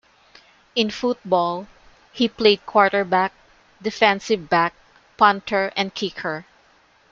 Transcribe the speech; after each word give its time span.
In 0.73 0.89
football, 0.89 1.67
he 2.11 2.27
played 2.27 2.65
quarterback, 2.65 3.33
defensive 3.83 4.49
back, 4.49 4.73
punter, 5.15 5.71
and 5.75 5.93
kicker. 5.93 6.47